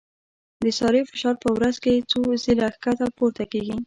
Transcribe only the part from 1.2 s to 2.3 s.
په ورځ کې څو